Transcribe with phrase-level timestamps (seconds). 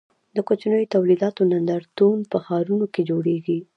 [0.35, 3.59] د کوچنیو تولیداتو نندارتونونه په ښارونو کې جوړیږي.